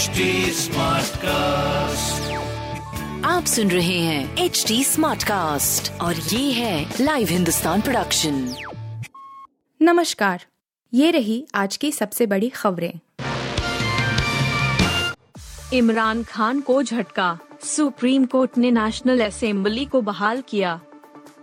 [0.00, 0.06] HD
[1.16, 2.32] cast
[3.26, 8.54] आप सुन रहे हैं एच डी स्मार्ट कास्ट और ये है लाइव हिंदुस्तान प्रोडक्शन
[9.82, 10.44] नमस्कार।
[10.94, 12.92] ये रही आज की सबसे बड़ी खबरें।
[15.72, 20.80] इमरान खान को झटका। सुप्रीम कोर्ट ने नेशनल असेंबली को बहाल किया।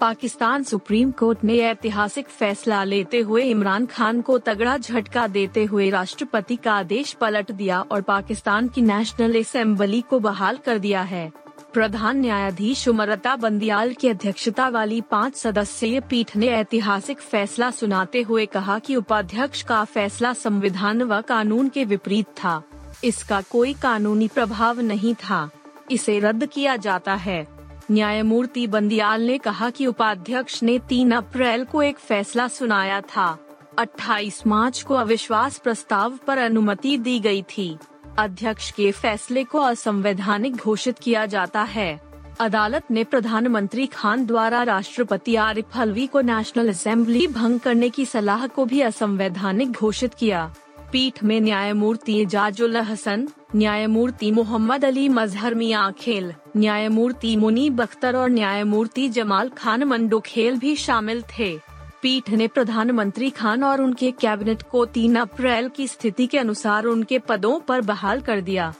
[0.00, 5.90] पाकिस्तान सुप्रीम कोर्ट ने ऐतिहासिक फैसला लेते हुए इमरान खान को तगड़ा झटका देते हुए
[5.90, 11.32] राष्ट्रपति का आदेश पलट दिया और पाकिस्तान की नेशनल असेंबली को बहाल कर दिया है।
[11.74, 18.46] प्रधान न्यायाधीश उमरता बंदियाल की अध्यक्षता वाली पाँच सदस्यीय पीठ ने ऐतिहासिक फैसला सुनाते हुए
[18.46, 22.62] कहा कि उपाध्यक्ष का फैसला संविधान व कानून के विपरीत था।
[23.04, 25.50] इसका कोई कानूनी प्रभाव नहीं था।
[25.90, 27.59] इसे रद्द किया जाता है।
[27.90, 33.38] न्यायमूर्ति बंदियाल ने कहा कि उपाध्यक्ष ने 3 अप्रैल को एक फैसला सुनाया था।
[33.78, 37.78] 28 मार्च को अविश्वास प्रस्ताव पर अनुमति दी गई थी।
[38.18, 42.00] अध्यक्ष के फैसले को असंवैधानिक घोषित किया जाता है।
[42.40, 48.46] अदालत ने प्रधानमंत्री खान द्वारा राष्ट्रपति आरिफ अलवी को नेशनल असेंबली भंग करने की सलाह
[48.46, 50.54] को भी असंवैधानिक घोषित किया।
[50.92, 58.30] पीठ में न्यायमूर्ति जाजुल हसन, न्यायमूर्ति मोहम्मद अली मजहर मिया खेल, न्यायमूर्ति मुनी बख्तर और
[58.30, 61.56] न्यायमूर्ति जमाल खान मंडो खेल भी शामिल थे।
[62.02, 67.18] पीठ ने प्रधानमंत्री खान और उनके कैबिनेट को 3 अप्रैल की स्थिति के अनुसार उनके
[67.18, 68.72] पदों पर बहाल कर दिया।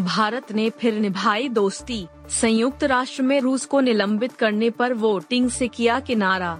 [0.00, 5.68] भारत ने फिर निभाई दोस्ती। संयुक्त राष्ट्र में रूस को निलंबित करने पर वोटिंग से
[5.68, 6.58] किया किनारा।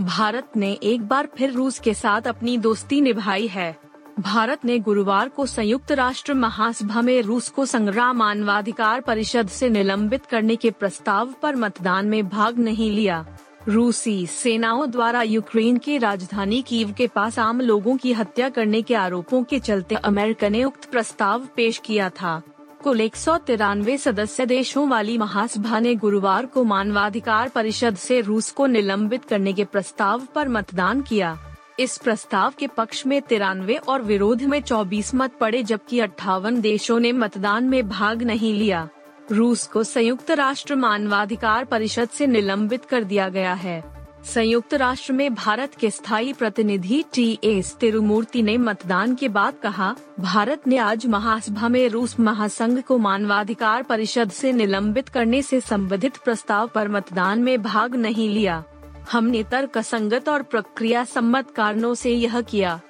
[0.00, 3.76] भारत ने एक बार फिर रूस के साथ अपनी दोस्ती निभाई है।
[4.20, 10.26] भारत ने गुरुवार को संयुक्त राष्ट्र महासभा में रूस को संग्राम मानवाधिकार परिषद से निलंबित
[10.26, 13.26] करने के प्रस्ताव पर मतदान में भाग नहीं लिया।
[13.68, 18.94] रूसी सेनाओं द्वारा यूक्रेन की राजधानी कीव के पास आम लोगों की हत्या करने के
[18.94, 22.42] आरोपों के चलते अमेरिका ने उक्त प्रस्ताव पेश किया था।
[22.84, 28.50] कुल एक सौ तिरानवे सदस्य देशों वाली महासभा ने गुरुवार को मानवाधिकार परिषद से रूस
[28.50, 31.38] को निलंबित करने के प्रस्ताव पर मतदान किया।
[31.80, 37.00] इस प्रस्ताव के पक्ष में तिरानवे और विरोध में 24 मत पड़े, जबकि अट्ठावन देशों
[37.00, 38.88] ने मतदान में भाग नहीं लिया।
[39.32, 45.34] रूस को संयुक्त राष्ट्र मानवाधिकार परिषद से निलंबित कर दिया गया है। संयुक्त राष्ट्र में
[45.34, 51.06] भारत के स्थायी प्रतिनिधि टी एस तिरुमूर्ति ने मतदान के बाद कहा, भारत ने आज
[51.06, 57.38] महासभा में रूस महासंघ को मानवाधिकार परिषद से निलंबित करने से संबंधित प्रस्ताव पर मतदान
[57.38, 58.64] में भाग नहीं लिया।
[59.12, 62.80] हमने तर्क संगत और प्रक्रिया सम्मत कारणों से यह किया।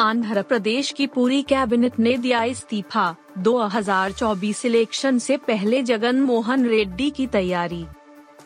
[0.00, 7.10] आंध्र प्रदेश की पूरी कैबिनेट ने दिया इस्तीफा 2024 इलेक्शन से पहले जगन मोहन रेड्डी
[7.10, 7.86] की तैयारी।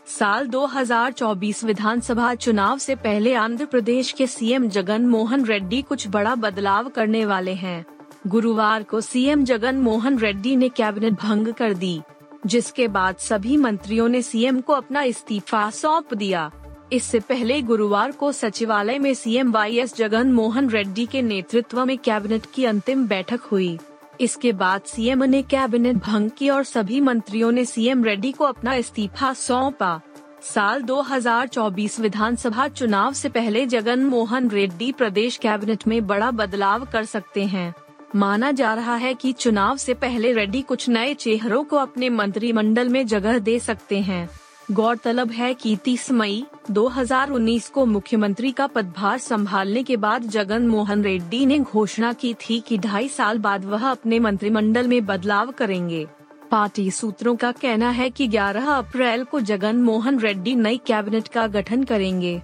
[0.09, 6.35] साल 2024 विधानसभा चुनाव से पहले आंध्र प्रदेश के सीएम जगन मोहन रेड्डी कुछ बड़ा
[6.35, 7.85] बदलाव करने वाले हैं।
[8.27, 12.01] गुरुवार को सीएम जगन मोहन रेड्डी ने कैबिनेट भंग कर दी,
[12.47, 16.51] जिसके बाद सभी मंत्रियों ने सीएम को अपना इस्तीफा सौंप दिया।
[16.93, 21.99] इससे पहले गुरुवार को सचिवालय में CM Y S Jagan Mohan Reddy के नेतृत्व में
[21.99, 23.79] कैबिनेट की अंतिम बैठक हुई।
[24.21, 28.75] इसके बाद सीएम ने कैबिनेट भंग की और सभी मंत्रियों ने सीएम रेड्डी को अपना
[28.75, 30.01] इस्तीफा सौंपा।
[30.43, 37.05] साल 2024 विधानसभा चुनाव से पहले जगन मोहन रेड्डी प्रदेश कैबिनेट में बड़ा बदलाव कर
[37.05, 37.75] सकते हैं।
[38.17, 42.89] माना जा रहा है कि चुनाव से पहले रेड्डी कुछ नए चेहरों को अपने मंत्रिमंडल
[42.89, 44.29] में जगह दे सकते हैं।
[44.73, 51.03] गौरतलब है कि 30 मई 2019 को मुख्यमंत्री का पदभार संभालने के बाद जगन मोहन
[51.03, 56.07] रेड्डी ने घोषणा की थी कि ढाई साल बाद वह अपने मंत्रिमंडल में बदलाव करेंगे।
[56.51, 61.47] पार्टी सूत्रों का कहना है कि 11 अप्रैल को जगन मोहन रेड्डी नई कैबिनेट का
[61.47, 62.43] गठन करेंगे।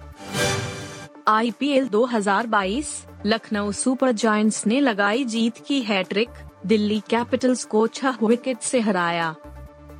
[1.27, 6.29] आईपीएल 2022 लखनऊ सुपर जायंट्स ने लगाई जीत की हैट्रिक,
[6.65, 9.35] दिल्ली कैपिटल्स को छह विकेट से हराया।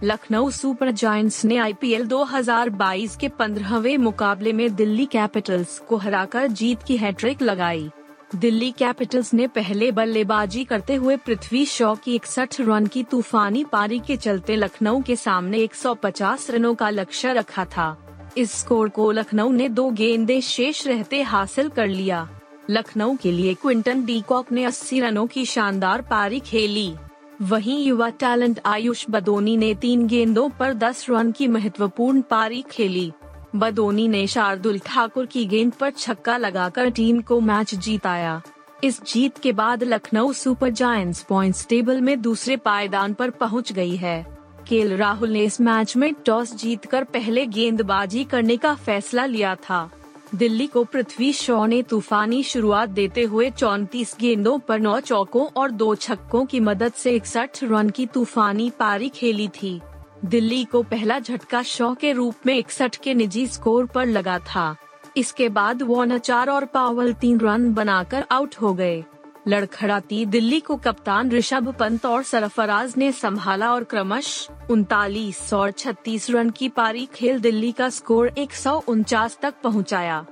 [0.03, 6.83] लखनऊ सुपर जायंट्स ने आईपीएल 2022 के पंद्रहवे मुकाबले में दिल्ली कैपिटल्स को हराकर जीत
[6.83, 7.89] की हैट्रिक लगाई।
[8.35, 13.99] दिल्ली कैपिटल्स ने पहले बल्लेबाजी करते हुए पृथ्वी शॉ की इकसठ रन की तूफानी पारी
[13.99, 17.97] के चलते लखनऊ के सामने 150 रनों का लक्ष्य रखा था।
[18.37, 22.29] इस स्कोर को लखनऊ ने दो गेंदे शेष रहते हासिल कर लिया।
[22.69, 26.93] लखनऊ के लिए क्विंटन डीकॉक ने 80 रनों की शानदार पारी खेली।
[27.41, 33.11] वहीं युवा टैलेंट आयुष बदोनी ने तीन गेंदों पर 10 रन की महत्वपूर्ण पारी खेली।
[33.55, 38.41] बदोनी ने शार्दुल ठाकुर की गेंद पर छक्का लगाकर टीम को मैच जीताया।
[38.83, 43.95] इस जीत के बाद Lucknow Super Giants points table में दूसरे पायदान पर पहुँच गई
[43.95, 44.25] है।
[44.67, 49.89] केल राहुल ने इस मैच में टॉस जीतकर पहले गेंदबाजी करने का फैसला लिया था।
[50.35, 55.71] दिल्ली को पृथ्वी शॉ ने तूफानी शुरुआत देते हुए 34 गेंदों पर नौ चौकों और
[55.71, 59.81] दो छक्कों की मदद से इकसठ रन की तूफानी पारी खेली थी।
[60.25, 64.75] दिल्ली को पहला झटका शॉ के रूप में इकसठ के निजी स्कोर पर लगा था।
[65.17, 69.03] इसके बाद वो नचार और पावल तीन रन बनाकर आउट हो गए।
[69.47, 76.29] लड़खड़ाती दिल्ली को कप्तान ऋषभ पंत और सरफराज ने संभाला और क्रमश उनतालीस और छत्तीस
[76.29, 80.25] रन की पारी खेल दिल्ली का स्कोर एक सौ उनचास तक पहुँचाया।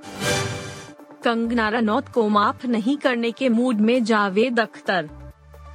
[1.24, 5.08] कंगना रनौत को माफ़ नहीं करने के मूड में जावेद अख्तर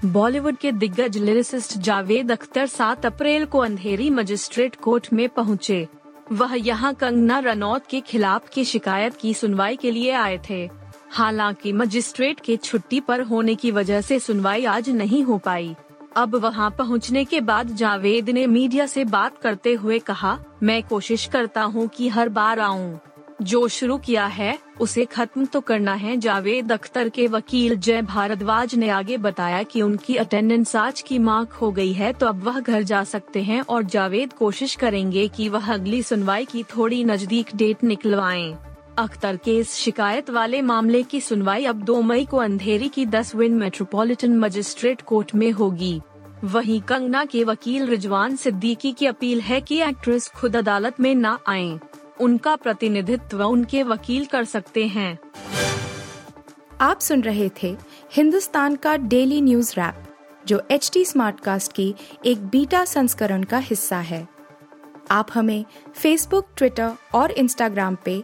[0.05, 5.87] बॉलीवुड के दिग्गज लिरिसिस्ट जावेद अख्तर 7 अप्रैल को अंधेरी मजिस्ट्रेट कोर्ट में पहुँचे।
[6.31, 10.65] वह यहाँ कंगना रनौत के खिलाफ की शिकायत की सुनवाई के लिए आए थे
[11.11, 15.75] हालाँकि मजिस्ट्रेट के छुट्टी पर होने की वजह से सुनवाई आज नहीं हो पाई।
[16.17, 21.25] अब वहाँ पहुँचने के बाद जावेद ने मीडिया से बात करते हुए कहा, मैं कोशिश
[21.25, 22.99] करता हूँ कि हर बार आऊँ।
[23.41, 28.75] जो शुरू किया है, उसे खत्म तो करना है। जावेद अख्तर के वकील जय भारद्वाज
[28.75, 32.59] ने आगे बताया कि उनकी अटेंडेंस आज की मार्क हो गई है तो अब वह
[32.59, 37.55] घर जा सकते हैं और जावेद कोशिश करेंगे कि वह अगली सुनवाई की थोड़ी नज़दीक
[37.55, 38.55] डेट निकलवाएँ।
[38.97, 43.33] अख्तर के इस शिकायत वाले मामले की सुनवाई अब 2 मई को अंधेरी की 10
[43.35, 45.99] विन मेट्रोपॉलिटन मजिस्ट्रेट कोर्ट में होगी।
[46.43, 51.37] वहीं कंगना के वकील रिजवान सिद्दीकी की अपील है कि एक्ट्रेस खुद अदालत में न
[51.47, 51.79] आए।
[52.19, 55.17] उनका प्रतिनिधित्व उनके वकील कर सकते हैं।
[56.81, 57.75] आप सुन रहे थे
[58.13, 60.03] हिंदुस्तान का डेली न्यूज़ रैप,
[60.47, 61.93] जो एच टी स्मार्ट कास्ट की
[62.25, 64.27] एक बीटा संस्करण का हिस्सा है।
[65.11, 65.65] आप हमें
[65.95, 68.23] फेसबुक ट्विटर और इंस्टाग्राम पे